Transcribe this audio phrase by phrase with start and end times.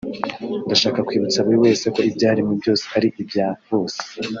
[0.65, 4.01] ndashaka kwibutsa buri wese ko ibyaremwe byose ari ibya bose